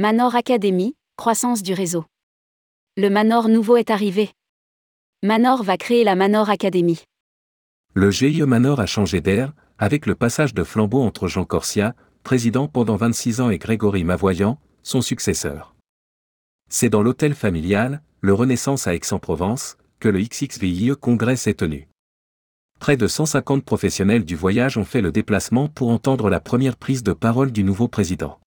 Manor 0.00 0.36
Academy, 0.36 0.94
croissance 1.16 1.60
du 1.60 1.74
réseau. 1.74 2.04
Le 2.96 3.10
Manor 3.10 3.48
nouveau 3.48 3.76
est 3.76 3.90
arrivé. 3.90 4.30
Manor 5.24 5.64
va 5.64 5.76
créer 5.76 6.04
la 6.04 6.14
Manor 6.14 6.50
Academy. 6.50 7.02
Le 7.94 8.12
GIE 8.12 8.42
Manor 8.42 8.78
a 8.78 8.86
changé 8.86 9.20
d'air, 9.20 9.52
avec 9.76 10.06
le 10.06 10.14
passage 10.14 10.54
de 10.54 10.62
flambeau 10.62 11.02
entre 11.02 11.26
Jean 11.26 11.44
Corsia, 11.44 11.96
président 12.22 12.68
pendant 12.68 12.94
26 12.94 13.40
ans, 13.40 13.50
et 13.50 13.58
Grégory 13.58 14.04
Mavoyant, 14.04 14.60
son 14.84 15.00
successeur. 15.00 15.74
C'est 16.70 16.90
dans 16.90 17.02
l'hôtel 17.02 17.34
familial, 17.34 18.00
le 18.20 18.34
Renaissance 18.34 18.86
à 18.86 18.94
Aix-en-Provence, 18.94 19.78
que 19.98 20.08
le 20.08 20.20
XXVIE 20.20 20.92
Congrès 21.00 21.34
s'est 21.34 21.54
tenu. 21.54 21.88
Près 22.78 22.96
de 22.96 23.08
150 23.08 23.64
professionnels 23.64 24.24
du 24.24 24.36
voyage 24.36 24.78
ont 24.78 24.84
fait 24.84 25.02
le 25.02 25.10
déplacement 25.10 25.66
pour 25.66 25.88
entendre 25.88 26.30
la 26.30 26.38
première 26.38 26.76
prise 26.76 27.02
de 27.02 27.12
parole 27.12 27.50
du 27.50 27.64
nouveau 27.64 27.88
président. 27.88 28.38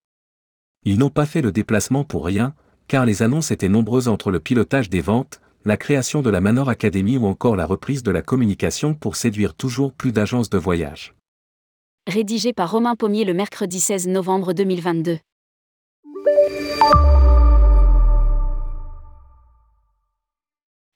Ils 0.84 0.98
n'ont 0.98 1.12
pas 1.12 1.28
fait 1.28 1.44
le 1.44 1.52
déplacement 1.52 2.04
pour 2.04 2.26
rien, 2.26 2.56
car 2.88 3.06
les 3.06 3.22
annonces 3.22 3.52
étaient 3.52 3.70
nombreuses 3.70 4.08
entre 4.08 4.32
le 4.32 4.40
pilotage 4.40 4.90
des 4.90 5.02
ventes, 5.02 5.40
la 5.64 5.78
création 5.78 6.24
de 6.24 6.32
la 6.32 6.42
Manor 6.42 6.70
Academy 6.70 7.18
ou 7.18 7.28
encore 7.28 7.56
la 7.56 7.68
reprise 7.68 8.02
de 8.02 8.10
la 8.10 8.24
communication 8.24 8.96
pour 8.96 9.16
séduire 9.16 9.54
toujours 9.54 9.94
plus 9.94 10.12
d'agences 10.12 10.50
de 10.50 10.58
voyage. 10.58 11.14
Rédigé 12.08 12.52
par 12.52 12.72
Romain 12.72 12.96
Pommier 12.96 13.26
le 13.26 13.36
mercredi 13.36 13.80
16 13.80 14.08
novembre 14.08 14.54
2022. 14.54 15.20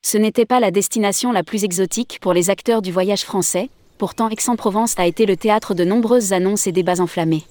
Ce 0.03 0.17
n'était 0.17 0.47
pas 0.47 0.59
la 0.59 0.71
destination 0.71 1.31
la 1.31 1.43
plus 1.43 1.63
exotique 1.63 2.17
pour 2.21 2.33
les 2.33 2.49
acteurs 2.49 2.81
du 2.81 2.91
voyage 2.91 3.23
français, 3.23 3.69
pourtant 3.99 4.29
Aix-en-Provence 4.29 4.97
a 4.97 5.05
été 5.05 5.27
le 5.27 5.37
théâtre 5.37 5.75
de 5.75 5.83
nombreuses 5.83 6.33
annonces 6.33 6.65
et 6.65 6.71
débats 6.71 7.01
enflammés. 7.01 7.43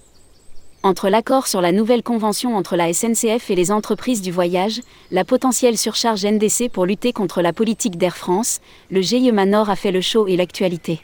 Entre 0.84 1.08
l'accord 1.08 1.46
sur 1.46 1.62
la 1.62 1.72
nouvelle 1.72 2.02
convention 2.02 2.56
entre 2.56 2.76
la 2.76 2.92
SNCF 2.92 3.48
et 3.48 3.54
les 3.54 3.72
entreprises 3.72 4.20
du 4.20 4.30
voyage, 4.30 4.82
la 5.10 5.24
potentielle 5.24 5.78
surcharge 5.78 6.26
NDC 6.26 6.68
pour 6.70 6.84
lutter 6.84 7.14
contre 7.14 7.40
la 7.40 7.54
politique 7.54 7.96
d'Air 7.96 8.14
France, 8.14 8.60
le 8.90 9.00
GIE 9.00 9.32
Manor 9.32 9.70
a 9.70 9.76
fait 9.76 9.92
le 9.92 10.02
show 10.02 10.26
et 10.26 10.36
l'actualité. 10.36 11.00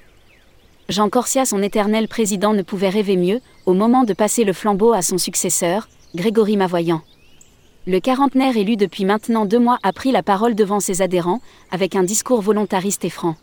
Jean 0.91 1.09
Corsia, 1.09 1.47
son 1.47 1.63
éternel 1.63 2.09
président, 2.09 2.53
ne 2.53 2.61
pouvait 2.61 2.91
rêver 2.91 3.17
mieux, 3.17 3.41
au 3.65 3.73
moment 3.73 4.05
de 4.05 4.13
passer 4.13 4.45
le 4.45 4.53
flambeau 4.53 4.93
à 4.93 5.01
son 5.01 5.17
successeur, 5.17 5.89
Grégory 6.15 6.59
Mavoyant. 6.59 7.01
Le 7.87 8.01
quarantenaire 8.01 8.59
élu 8.59 8.77
depuis 8.77 9.07
maintenant 9.07 9.47
deux 9.47 9.61
mois 9.61 9.79
a 9.83 9.95
pris 9.95 10.13
la 10.13 10.23
parole 10.23 10.55
devant 10.55 10.81
ses 10.81 11.01
adhérents, 11.01 11.41
avec 11.71 11.97
un 11.97 12.03
discours 12.03 12.43
volontariste 12.43 13.07
et 13.07 13.11
franc. 13.11 13.37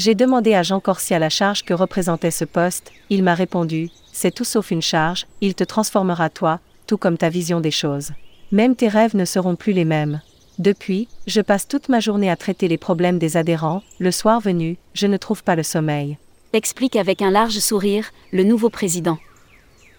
J'ai 0.00 0.14
demandé 0.14 0.54
à 0.54 0.62
Jean 0.62 0.80
Corsia 0.80 1.18
la 1.18 1.28
charge 1.28 1.62
que 1.62 1.74
représentait 1.74 2.30
ce 2.30 2.46
poste, 2.46 2.90
il 3.10 3.22
m'a 3.22 3.34
répondu, 3.34 3.90
c'est 4.14 4.34
tout 4.34 4.46
sauf 4.46 4.70
une 4.70 4.80
charge, 4.80 5.26
il 5.42 5.54
te 5.54 5.62
transformera 5.62 6.30
toi, 6.30 6.58
tout 6.86 6.96
comme 6.96 7.18
ta 7.18 7.28
vision 7.28 7.60
des 7.60 7.70
choses. 7.70 8.12
Même 8.50 8.76
tes 8.76 8.88
rêves 8.88 9.14
ne 9.14 9.26
seront 9.26 9.56
plus 9.56 9.74
les 9.74 9.84
mêmes. 9.84 10.22
Depuis, 10.58 11.06
je 11.26 11.42
passe 11.42 11.68
toute 11.68 11.90
ma 11.90 12.00
journée 12.00 12.30
à 12.30 12.36
traiter 12.36 12.66
les 12.66 12.78
problèmes 12.78 13.18
des 13.18 13.36
adhérents, 13.36 13.82
le 13.98 14.10
soir 14.10 14.40
venu, 14.40 14.78
je 14.94 15.06
ne 15.06 15.18
trouve 15.18 15.44
pas 15.44 15.54
le 15.54 15.62
sommeil. 15.62 16.16
Explique 16.54 16.96
avec 16.96 17.20
un 17.20 17.30
large 17.30 17.58
sourire, 17.58 18.10
le 18.32 18.42
nouveau 18.42 18.70
président. 18.70 19.18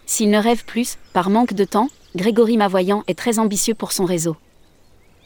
S'il 0.07 0.31
ne 0.31 0.39
rêve 0.39 0.65
plus, 0.65 0.97
par 1.13 1.29
manque 1.29 1.53
de 1.53 1.63
temps, 1.63 1.89
Grégory 2.15 2.57
Mavoyant 2.57 3.03
est 3.05 3.19
très 3.19 3.37
ambitieux 3.37 3.75
pour 3.75 3.91
son 3.91 4.05
réseau. 4.05 4.35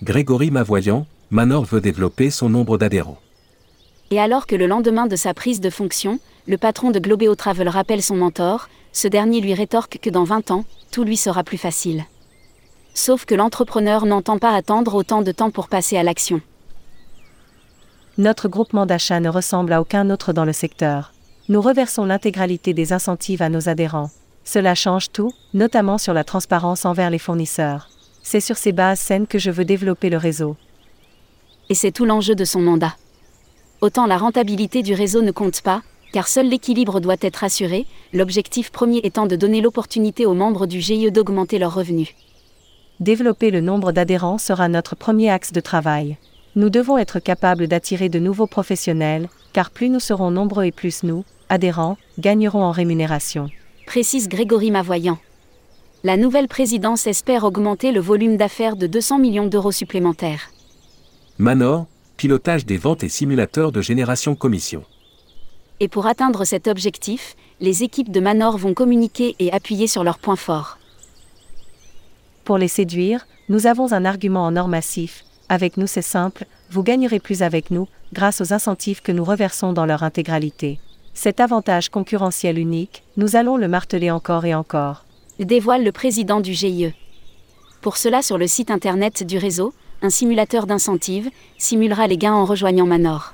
Grégory 0.03 0.51
Mavoyant, 0.51 1.07
Manor 1.31 1.63
veut 1.63 1.79
développer 1.79 2.29
son 2.29 2.49
nombre 2.49 2.77
d'adhérents. 2.77 3.21
Et 4.15 4.19
alors 4.21 4.47
que 4.47 4.55
le 4.55 4.65
lendemain 4.65 5.07
de 5.07 5.17
sa 5.17 5.33
prise 5.33 5.59
de 5.59 5.69
fonction, 5.69 6.19
le 6.47 6.57
patron 6.57 6.91
de 6.91 6.99
Globeo 6.99 7.35
Travel 7.35 7.67
rappelle 7.67 8.01
son 8.01 8.15
mentor, 8.15 8.69
ce 8.93 9.09
dernier 9.09 9.41
lui 9.41 9.53
rétorque 9.53 9.99
que 10.01 10.09
dans 10.09 10.23
20 10.23 10.51
ans, 10.51 10.63
tout 10.89 11.03
lui 11.03 11.17
sera 11.17 11.43
plus 11.43 11.57
facile. 11.57 12.05
Sauf 12.93 13.25
que 13.25 13.35
l'entrepreneur 13.35 14.05
n'entend 14.05 14.39
pas 14.39 14.55
attendre 14.55 14.95
autant 14.95 15.21
de 15.21 15.33
temps 15.33 15.51
pour 15.51 15.67
passer 15.67 15.97
à 15.97 16.03
l'action. 16.03 16.39
Notre 18.17 18.47
groupement 18.47 18.85
d'achat 18.85 19.19
ne 19.19 19.27
ressemble 19.27 19.73
à 19.73 19.81
aucun 19.81 20.09
autre 20.09 20.31
dans 20.31 20.45
le 20.45 20.53
secteur. 20.53 21.11
Nous 21.49 21.61
reversons 21.61 22.05
l'intégralité 22.05 22.73
des 22.73 22.93
incentives 22.93 23.41
à 23.41 23.49
nos 23.49 23.67
adhérents. 23.67 24.11
Cela 24.45 24.75
change 24.75 25.11
tout, 25.11 25.33
notamment 25.53 25.97
sur 25.97 26.13
la 26.13 26.23
transparence 26.23 26.85
envers 26.85 27.09
les 27.09 27.19
fournisseurs. 27.19 27.89
C'est 28.23 28.39
sur 28.39 28.55
ces 28.55 28.71
bases 28.71 29.01
saines 29.01 29.27
que 29.27 29.39
je 29.39 29.51
veux 29.51 29.65
développer 29.65 30.09
le 30.09 30.15
réseau. 30.15 30.55
Et 31.67 31.75
c'est 31.75 31.91
tout 31.91 32.05
l'enjeu 32.05 32.33
de 32.33 32.45
son 32.45 32.61
mandat. 32.61 32.95
Autant 33.81 34.05
la 34.05 34.17
rentabilité 34.17 34.83
du 34.83 34.93
réseau 34.93 35.21
ne 35.21 35.31
compte 35.31 35.61
pas, 35.61 35.81
car 36.13 36.27
seul 36.27 36.47
l'équilibre 36.47 36.99
doit 36.99 37.17
être 37.19 37.43
assuré, 37.43 37.85
l'objectif 38.13 38.71
premier 38.71 38.99
étant 39.03 39.25
de 39.25 39.35
donner 39.35 39.61
l'opportunité 39.61 40.25
aux 40.25 40.33
membres 40.33 40.65
du 40.65 40.79
GIE 40.79 41.11
d'augmenter 41.11 41.59
leurs 41.59 41.73
revenus. 41.73 42.15
Développer 43.01 43.51
le 43.51 43.59
nombre 43.59 43.91
d'adhérents 43.91 44.37
sera 44.37 44.69
notre 44.69 44.95
premier 44.95 45.29
axe 45.29 45.51
de 45.51 45.59
travail. 45.59 46.17
Nous 46.55 46.69
devons 46.69 46.97
être 46.97 47.19
capables 47.19 47.67
d'attirer 47.67 48.07
de 48.07 48.19
nouveaux 48.19 48.47
professionnels, 48.47 49.27
car 49.51 49.71
plus 49.71 49.89
nous 49.89 49.99
serons 49.99 50.31
nombreux 50.31 50.63
et 50.63 50.71
plus 50.71 51.03
nous, 51.03 51.25
adhérents, 51.49 51.97
gagnerons 52.17 52.63
en 52.63 52.71
rémunération. 52.71 53.49
Précise 53.85 54.29
Grégory 54.29 54.71
Mavoyant. 54.71 55.17
La 56.05 56.15
nouvelle 56.15 56.47
présidence 56.47 57.07
espère 57.07 57.43
augmenter 57.43 57.91
le 57.91 57.99
volume 57.99 58.37
d'affaires 58.37 58.77
de 58.77 58.87
200 58.87 59.19
millions 59.19 59.47
d'euros 59.47 59.73
supplémentaires. 59.73 60.51
Manor, 61.37 61.87
pilotage 62.17 62.65
des 62.65 62.77
ventes 62.77 63.03
et 63.03 63.09
simulateurs 63.09 63.71
de 63.71 63.81
génération 63.81 64.35
commission. 64.35 64.83
Et 65.79 65.87
pour 65.87 66.07
atteindre 66.07 66.45
cet 66.45 66.67
objectif, 66.67 67.35
les 67.59 67.83
équipes 67.83 68.11
de 68.11 68.19
Manor 68.19 68.57
vont 68.57 68.73
communiquer 68.73 69.35
et 69.39 69.51
appuyer 69.51 69.87
sur 69.87 70.03
leurs 70.03 70.19
points 70.19 70.35
forts. 70.35 70.77
Pour 72.43 72.57
les 72.57 72.67
séduire, 72.67 73.27
nous 73.49 73.67
avons 73.67 73.91
un 73.91 74.05
argument 74.05 74.45
en 74.45 74.55
or 74.55 74.67
massif. 74.67 75.23
Avec 75.49 75.77
nous 75.77 75.87
c'est 75.87 76.01
simple, 76.01 76.45
vous 76.71 76.83
gagnerez 76.83 77.19
plus 77.19 77.43
avec 77.43 77.71
nous, 77.71 77.87
grâce 78.13 78.41
aux 78.41 78.53
incentives 78.53 79.01
que 79.01 79.11
nous 79.11 79.23
reversons 79.23 79.73
dans 79.73 79.85
leur 79.85 80.03
intégralité. 80.03 80.79
Cet 81.13 81.39
avantage 81.39 81.89
concurrentiel 81.89 82.57
unique, 82.57 83.03
nous 83.17 83.35
allons 83.35 83.57
le 83.57 83.67
marteler 83.67 84.11
encore 84.11 84.45
et 84.45 84.55
encore. 84.55 85.05
Dévoile 85.39 85.83
le 85.83 85.91
président 85.91 86.39
du 86.39 86.53
GIE. 86.53 86.93
Pour 87.81 87.97
cela 87.97 88.21
sur 88.21 88.37
le 88.37 88.47
site 88.47 88.71
internet 88.71 89.23
du 89.23 89.37
réseau, 89.37 89.73
un 90.01 90.09
simulateur 90.09 90.65
d'incentive 90.67 91.29
simulera 91.57 92.07
les 92.07 92.17
gains 92.17 92.33
en 92.33 92.45
rejoignant 92.45 92.85
Manor. 92.85 93.33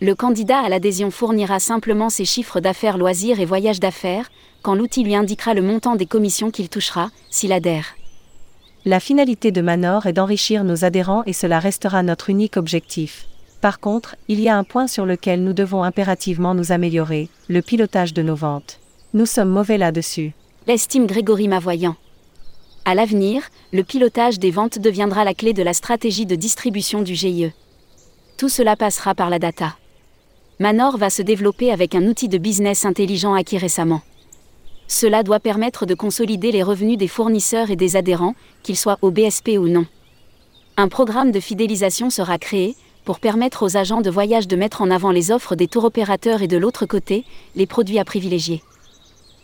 Le 0.00 0.14
candidat 0.14 0.60
à 0.60 0.68
l'adhésion 0.68 1.10
fournira 1.10 1.58
simplement 1.58 2.08
ses 2.08 2.24
chiffres 2.24 2.60
d'affaires 2.60 2.98
loisirs 2.98 3.40
et 3.40 3.44
voyages 3.44 3.80
d'affaires, 3.80 4.30
quand 4.62 4.74
l'outil 4.74 5.02
lui 5.02 5.14
indiquera 5.14 5.54
le 5.54 5.62
montant 5.62 5.96
des 5.96 6.06
commissions 6.06 6.50
qu'il 6.50 6.68
touchera, 6.68 7.10
s'il 7.30 7.52
adhère. 7.52 7.96
La 8.84 9.00
finalité 9.00 9.50
de 9.50 9.60
Manor 9.60 10.06
est 10.06 10.12
d'enrichir 10.12 10.62
nos 10.62 10.84
adhérents 10.84 11.24
et 11.26 11.32
cela 11.32 11.58
restera 11.58 12.02
notre 12.02 12.30
unique 12.30 12.56
objectif. 12.56 13.26
Par 13.60 13.80
contre, 13.80 14.14
il 14.28 14.40
y 14.40 14.48
a 14.48 14.56
un 14.56 14.62
point 14.62 14.86
sur 14.86 15.04
lequel 15.04 15.42
nous 15.42 15.52
devons 15.52 15.82
impérativement 15.82 16.54
nous 16.54 16.70
améliorer, 16.70 17.28
le 17.48 17.60
pilotage 17.60 18.14
de 18.14 18.22
nos 18.22 18.36
ventes. 18.36 18.78
Nous 19.14 19.26
sommes 19.26 19.50
mauvais 19.50 19.78
là-dessus. 19.78 20.32
L'estime 20.68 21.06
Grégory 21.06 21.48
Mavoyant. 21.48 21.96
À 22.84 22.94
l'avenir, 22.94 23.42
le 23.72 23.84
pilotage 23.84 24.38
des 24.38 24.50
ventes 24.50 24.78
deviendra 24.78 25.24
la 25.24 25.34
clé 25.34 25.52
de 25.52 25.62
la 25.62 25.74
stratégie 25.74 26.26
de 26.26 26.34
distribution 26.34 27.02
du 27.02 27.14
GIE. 27.14 27.52
Tout 28.36 28.48
cela 28.48 28.76
passera 28.76 29.14
par 29.14 29.30
la 29.30 29.38
data. 29.38 29.76
Manor 30.58 30.96
va 30.96 31.10
se 31.10 31.22
développer 31.22 31.70
avec 31.70 31.94
un 31.94 32.06
outil 32.06 32.28
de 32.28 32.38
business 32.38 32.84
intelligent 32.84 33.34
acquis 33.34 33.58
récemment. 33.58 34.00
Cela 34.86 35.22
doit 35.22 35.38
permettre 35.38 35.86
de 35.86 35.94
consolider 35.94 36.50
les 36.50 36.62
revenus 36.62 36.96
des 36.96 37.08
fournisseurs 37.08 37.70
et 37.70 37.76
des 37.76 37.94
adhérents, 37.94 38.34
qu'ils 38.62 38.76
soient 38.76 38.98
au 39.02 39.10
BSP 39.10 39.50
ou 39.58 39.68
non. 39.68 39.86
Un 40.76 40.88
programme 40.88 41.30
de 41.30 41.40
fidélisation 41.40 42.08
sera 42.08 42.38
créé, 42.38 42.74
pour 43.04 43.20
permettre 43.20 43.64
aux 43.64 43.76
agents 43.76 44.00
de 44.00 44.10
voyage 44.10 44.48
de 44.48 44.56
mettre 44.56 44.82
en 44.82 44.90
avant 44.90 45.10
les 45.10 45.30
offres 45.30 45.56
des 45.56 45.68
tours 45.68 45.84
opérateurs 45.84 46.42
et 46.42 46.48
de 46.48 46.56
l'autre 46.56 46.86
côté, 46.86 47.24
les 47.54 47.66
produits 47.66 47.98
à 47.98 48.04
privilégier. 48.04 48.62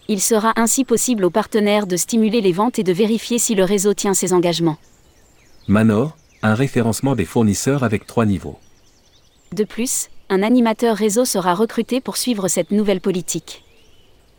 Il 0.08 0.20
sera 0.20 0.52
ainsi 0.56 0.84
possible 0.84 1.24
aux 1.24 1.30
partenaires 1.30 1.86
de 1.86 1.96
stimuler 1.96 2.42
les 2.42 2.52
ventes 2.52 2.78
et 2.78 2.82
de 2.82 2.92
vérifier 2.92 3.38
si 3.38 3.54
le 3.54 3.64
réseau 3.64 3.94
tient 3.94 4.12
ses 4.12 4.32
engagements. 4.34 4.76
Manor, 5.66 6.16
un 6.42 6.54
référencement 6.54 7.14
des 7.14 7.24
fournisseurs 7.24 7.84
avec 7.84 8.06
trois 8.06 8.26
niveaux. 8.26 8.58
De 9.52 9.64
plus, 9.64 10.10
un 10.28 10.42
animateur 10.42 10.96
réseau 10.96 11.24
sera 11.24 11.54
recruté 11.54 12.02
pour 12.02 12.18
suivre 12.18 12.48
cette 12.48 12.70
nouvelle 12.70 13.00
politique. 13.00 13.64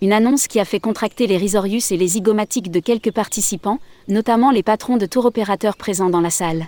Une 0.02 0.14
annonce 0.14 0.48
qui 0.48 0.60
a 0.60 0.66
fait 0.66 0.80
contracter 0.80 1.26
les 1.26 1.38
risorius 1.38 1.92
et 1.92 1.98
les 1.98 2.10
zygomatiques 2.10 2.70
de 2.70 2.80
quelques 2.80 3.12
participants, 3.12 3.80
notamment 4.08 4.52
les 4.52 4.62
patrons 4.62 4.98
de 4.98 5.06
tour 5.08 5.26
opérateurs 5.26 5.78
présents 5.78 6.10
dans 6.10 6.22
la 6.22 6.30
salle. 6.30 6.68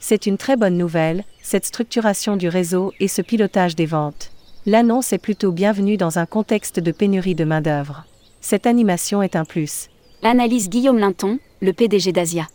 C'est 0.00 0.26
une 0.26 0.36
très 0.36 0.56
bonne 0.56 0.76
nouvelle, 0.76 1.24
cette 1.42 1.64
structuration 1.64 2.36
du 2.36 2.48
réseau 2.48 2.92
et 3.00 3.08
ce 3.08 3.22
pilotage 3.22 3.76
des 3.76 3.86
ventes. 3.86 4.33
L'annonce 4.66 5.12
est 5.12 5.18
plutôt 5.18 5.52
bienvenue 5.52 5.98
dans 5.98 6.18
un 6.18 6.24
contexte 6.24 6.80
de 6.80 6.90
pénurie 6.90 7.34
de 7.34 7.44
main-d'œuvre. 7.44 8.06
Cette 8.40 8.66
animation 8.66 9.22
est 9.22 9.36
un 9.36 9.44
plus. 9.44 9.90
Analyse 10.22 10.70
Guillaume 10.70 10.96
Linton, 10.96 11.38
le 11.60 11.74
PDG 11.74 12.12
d'Asia. 12.12 12.46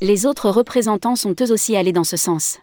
Les 0.00 0.24
autres 0.24 0.48
représentants 0.48 1.16
sont 1.16 1.34
eux 1.42 1.52
aussi 1.52 1.76
allés 1.76 1.92
dans 1.92 2.04
ce 2.04 2.16
sens. 2.16 2.60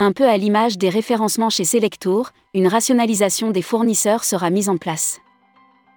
Un 0.00 0.10
peu 0.10 0.28
à 0.28 0.36
l'image 0.36 0.78
des 0.78 0.88
référencements 0.88 1.48
chez 1.48 1.62
Selectour, 1.64 2.30
une 2.54 2.66
rationalisation 2.66 3.52
des 3.52 3.62
fournisseurs 3.62 4.24
sera 4.24 4.50
mise 4.50 4.68
en 4.68 4.78
place. 4.78 5.20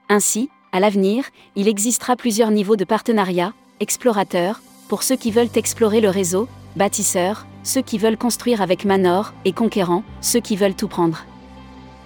Ainsi, 0.09 0.50
À 0.71 0.80
l'avenir, 0.80 1.25
il 1.56 1.68
existera 1.68 2.15
plusieurs 2.15 2.51
niveaux 2.51 2.75
de 2.75 2.86
partenariat, 2.86 3.53
explorateurs, 3.80 4.62
pour 4.89 5.01
ceux 5.01 5.15
qui 5.15 5.31
veulent 5.31 5.50
explorer 5.56 6.01
le 6.01 6.09
réseau, 6.09 6.47
bâtisseurs, 6.75 7.47
ceux 7.63 7.81
qui 7.81 7.97
veulent 7.97 8.19
construire 8.19 8.62
avec 8.62 8.86
Manor, 8.86 9.33
et 9.45 9.53
conquérants, 9.53 10.03
ceux 10.21 10.39
qui 10.39 10.56
veulent 10.56 10.75
tout 10.75 10.88
prendre. 10.88 11.25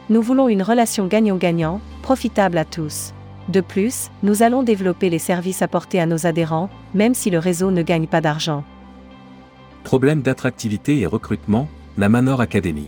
Nous 0.10 0.22
voulons 0.22 0.50
une 0.50 0.64
relation 0.64 1.08
gagnant-gagnant, 1.08 1.80
profitable 2.02 2.58
à 2.58 2.66
tous. 2.66 3.14
De 3.48 3.62
plus, 3.62 4.10
nous 4.22 4.44
allons 4.44 4.62
développer 4.64 5.10
les 5.10 5.20
services 5.20 5.62
apportés 5.62 6.00
à 6.00 6.06
nos 6.06 6.26
adhérents, 6.26 6.70
même 6.94 7.14
si 7.14 7.30
le 7.30 7.40
réseau 7.40 7.72
ne 7.72 7.82
gagne 7.82 8.08
pas 8.08 8.20
d'argent. 8.20 8.64
Problème 9.86 10.22
d'attractivité 10.22 11.00
et 11.00 11.06
recrutement, 11.06 11.68
la 11.98 12.10
Manor 12.10 12.42
Academy. 12.42 12.88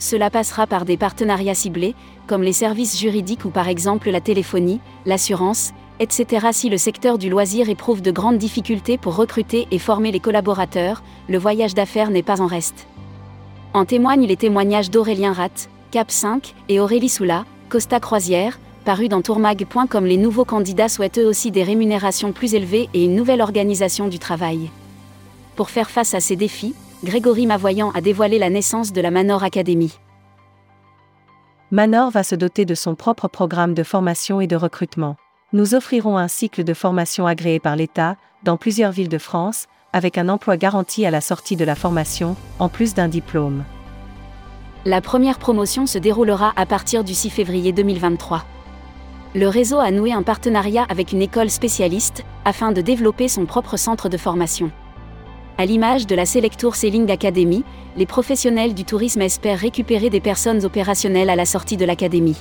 Cela 0.00 0.30
passera 0.30 0.66
par 0.66 0.84
des 0.84 0.96
partenariats 0.96 1.54
ciblés, 1.54 1.94
comme 2.26 2.42
les 2.42 2.52
services 2.52 2.98
juridiques 2.98 3.44
ou 3.44 3.50
par 3.50 3.68
exemple 3.68 4.10
la 4.10 4.20
téléphonie, 4.20 4.80
l'assurance, 5.06 5.72
etc. 6.00 6.48
Si 6.52 6.68
le 6.68 6.78
secteur 6.78 7.18
du 7.18 7.30
loisir 7.30 7.68
éprouve 7.68 8.02
de 8.02 8.12
grandes 8.12 8.38
difficultés 8.38 8.98
pour 8.98 9.16
recruter 9.16 9.66
et 9.70 9.78
former 9.78 10.12
les 10.12 10.20
collaborateurs, 10.20 11.02
le 11.28 11.38
voyage 11.38 11.74
d'affaires 11.74 12.10
n'est 12.10 12.22
pas 12.22 12.40
en 12.40 12.46
reste. 12.46 12.86
En 13.74 13.84
témoignent 13.84 14.26
les 14.26 14.36
témoignages 14.36 14.90
d'Aurélien 14.90 15.32
Rat, 15.32 15.68
Cap 15.90 16.10
5 16.10 16.54
et 16.68 16.80
Aurélie 16.80 17.08
Soula, 17.08 17.46
Costa 17.70 17.98
Croisière, 17.98 18.58
parus 18.84 19.08
dans 19.08 19.22
tourmag.com. 19.22 20.04
Les 20.04 20.18
nouveaux 20.18 20.44
candidats 20.44 20.90
souhaitent 20.90 21.18
eux 21.18 21.26
aussi 21.26 21.50
des 21.50 21.62
rémunérations 21.62 22.32
plus 22.32 22.54
élevées 22.54 22.90
et 22.92 23.04
une 23.04 23.14
nouvelle 23.14 23.40
organisation 23.40 24.06
du 24.08 24.18
travail. 24.18 24.70
Pour 25.56 25.70
faire 25.70 25.88
face 25.88 26.12
à 26.12 26.20
ces 26.20 26.36
défis, 26.36 26.74
Grégory 27.04 27.46
Mavoyant 27.46 27.90
a 27.92 28.02
dévoilé 28.02 28.38
la 28.38 28.50
naissance 28.50 28.92
de 28.92 29.00
la 29.00 29.10
Manor 29.10 29.42
Academy. 29.44 29.98
Manor 31.70 32.10
va 32.10 32.22
se 32.22 32.34
doter 32.34 32.66
de 32.66 32.74
son 32.74 32.94
propre 32.94 33.26
programme 33.28 33.72
de 33.72 33.82
formation 33.82 34.42
et 34.42 34.46
de 34.46 34.56
recrutement. 34.56 35.16
Nous 35.54 35.74
offrirons 35.74 36.18
un 36.18 36.28
cycle 36.28 36.64
de 36.64 36.74
formation 36.74 37.26
agréé 37.26 37.60
par 37.60 37.76
l'État, 37.76 38.16
dans 38.42 38.58
plusieurs 38.58 38.92
villes 38.92 39.08
de 39.08 39.18
France, 39.18 39.68
avec 39.94 40.18
un 40.18 40.28
emploi 40.28 40.58
garanti 40.58 41.06
à 41.06 41.10
la 41.10 41.22
sortie 41.22 41.56
de 41.56 41.64
la 41.64 41.74
formation, 41.74 42.36
en 42.58 42.68
plus 42.68 42.92
d'un 42.92 43.08
diplôme. 43.08 43.64
La 44.84 45.00
première 45.00 45.40
promotion 45.40 45.86
se 45.86 45.98
déroulera 45.98 46.52
à 46.54 46.64
partir 46.64 47.02
du 47.02 47.12
6 47.12 47.30
février 47.30 47.72
2023. 47.72 48.44
Le 49.34 49.48
réseau 49.48 49.78
a 49.78 49.90
noué 49.90 50.12
un 50.12 50.22
partenariat 50.22 50.86
avec 50.88 51.10
une 51.12 51.20
école 51.20 51.50
spécialiste, 51.50 52.24
afin 52.44 52.70
de 52.70 52.80
développer 52.80 53.26
son 53.26 53.44
propre 53.44 53.76
centre 53.76 54.08
de 54.08 54.16
formation. 54.16 54.70
À 55.58 55.66
l'image 55.66 56.06
de 56.06 56.14
la 56.14 56.24
Selectour 56.24 56.76
Sailing 56.76 57.10
Academy, 57.10 57.64
les 57.96 58.06
professionnels 58.06 58.72
du 58.72 58.84
tourisme 58.84 59.20
espèrent 59.20 59.58
récupérer 59.58 60.10
des 60.10 60.20
personnes 60.20 60.64
opérationnelles 60.64 61.30
à 61.30 61.36
la 61.36 61.44
sortie 61.44 61.76
de 61.76 61.84
l'académie. 61.84 62.40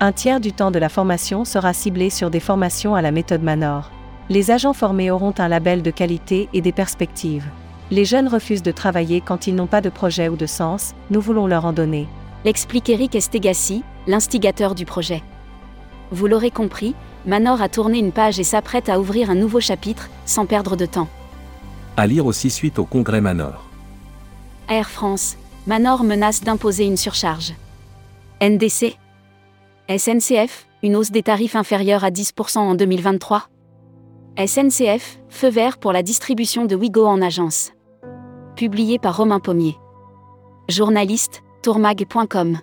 Un 0.00 0.12
tiers 0.12 0.40
du 0.40 0.52
temps 0.52 0.70
de 0.70 0.78
la 0.78 0.88
formation 0.88 1.44
sera 1.44 1.74
ciblé 1.74 2.08
sur 2.08 2.30
des 2.30 2.40
formations 2.40 2.94
à 2.94 3.02
la 3.02 3.10
méthode 3.10 3.42
Manor. 3.42 3.90
Les 4.30 4.50
agents 4.50 4.72
formés 4.72 5.10
auront 5.10 5.34
un 5.36 5.48
label 5.48 5.82
de 5.82 5.90
qualité 5.90 6.48
et 6.54 6.62
des 6.62 6.72
perspectives. 6.72 7.44
Les 7.90 8.04
jeunes 8.04 8.28
refusent 8.28 8.62
de 8.62 8.72
travailler 8.72 9.20
quand 9.20 9.46
ils 9.46 9.54
n'ont 9.54 9.66
pas 9.66 9.80
de 9.80 9.90
projet 9.90 10.28
ou 10.28 10.36
de 10.36 10.46
sens, 10.46 10.94
nous 11.10 11.20
voulons 11.20 11.46
leur 11.46 11.64
en 11.66 11.72
donner. 11.72 12.08
Explique 12.44 12.88
Eric 12.88 13.14
Estegassi, 13.14 13.82
l'instigateur 14.06 14.74
du 14.74 14.84
projet. 14.86 15.22
Vous 16.10 16.26
l'aurez 16.26 16.50
compris, 16.50 16.94
Manor 17.26 17.60
a 17.60 17.68
tourné 17.68 17.98
une 17.98 18.12
page 18.12 18.38
et 18.38 18.44
s'apprête 18.44 18.88
à 18.88 18.98
ouvrir 18.98 19.30
un 19.30 19.34
nouveau 19.34 19.60
chapitre, 19.60 20.08
sans 20.26 20.46
perdre 20.46 20.76
de 20.76 20.86
temps. 20.86 21.08
À 21.96 22.06
lire 22.06 22.26
aussi 22.26 22.50
suite 22.50 22.78
au 22.78 22.84
congrès 22.84 23.20
Manor. 23.20 23.64
Air 24.68 24.88
France, 24.88 25.36
Manor 25.66 26.04
menace 26.04 26.42
d'imposer 26.42 26.84
une 26.84 26.96
surcharge. 26.96 27.54
NDC 28.42 28.96
SNCF, 29.88 30.66
une 30.82 30.96
hausse 30.96 31.10
des 31.10 31.22
tarifs 31.22 31.56
inférieure 31.56 32.04
à 32.04 32.10
10% 32.10 32.58
en 32.58 32.74
2023. 32.74 33.48
SNCF, 34.38 35.18
feu 35.28 35.48
vert 35.48 35.76
pour 35.76 35.92
la 35.92 36.02
distribution 36.02 36.64
de 36.64 36.74
Wigo 36.74 37.06
en 37.06 37.20
agence. 37.20 37.73
Publié 38.56 39.00
par 39.00 39.16
Romain 39.16 39.40
Pommier. 39.40 39.76
Journaliste, 40.68 41.42
tourmag.com. 41.62 42.58